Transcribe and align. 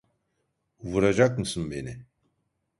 Vuracak 0.83 1.39
mısın 1.39 1.69
beni? 1.71 2.05